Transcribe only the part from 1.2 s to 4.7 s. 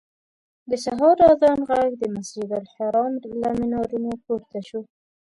اذان غږ د مسجدالحرام له منارونو پورته